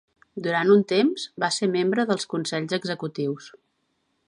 [0.45, 3.53] Durant un temps, va ser membre dels consells executius.